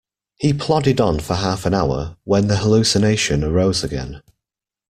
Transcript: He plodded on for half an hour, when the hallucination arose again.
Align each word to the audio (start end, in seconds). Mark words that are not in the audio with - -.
He 0.37 0.51
plodded 0.51 0.99
on 0.99 1.19
for 1.19 1.35
half 1.35 1.63
an 1.67 1.75
hour, 1.75 2.17
when 2.23 2.47
the 2.47 2.57
hallucination 2.57 3.43
arose 3.43 3.83
again. 3.83 4.23